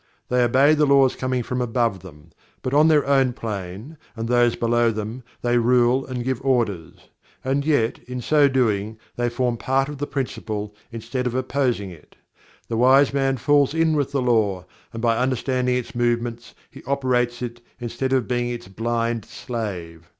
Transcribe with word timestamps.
They 0.29 0.41
obey 0.43 0.73
the 0.73 0.87
laws 0.87 1.15
coming 1.15 1.43
from 1.43 1.61
above 1.61 1.99
them, 1.99 2.31
But 2.63 2.73
on 2.73 2.87
their 2.87 3.05
own 3.05 3.33
plane, 3.33 3.99
and 4.15 4.27
those 4.27 4.55
below 4.55 4.89
them 4.89 5.21
they 5.43 5.59
rule 5.59 6.07
and 6.07 6.23
give 6.23 6.43
orders. 6.43 6.95
And, 7.43 7.63
yet, 7.63 7.99
in 8.07 8.19
so 8.19 8.47
doing, 8.49 8.97
they 9.15 9.29
form 9.29 9.53
a 9.53 9.57
part 9.59 9.89
of 9.89 9.99
the 9.99 10.07
Principle, 10.07 10.73
instead 10.91 11.27
of 11.27 11.35
opposing 11.35 11.91
it. 11.91 12.15
The 12.67 12.77
wise 12.77 13.13
man 13.13 13.37
falls 13.37 13.75
in 13.75 13.95
with 13.95 14.11
the 14.11 14.23
Law, 14.23 14.65
and 14.91 15.03
by 15.03 15.19
understanding 15.19 15.75
its 15.75 15.93
movements 15.93 16.55
he 16.71 16.81
operates 16.87 17.43
it 17.43 17.61
instead 17.79 18.11
of 18.11 18.27
being 18.27 18.49
its 18.49 18.67
blind 18.69 19.23
slave. 19.25 20.09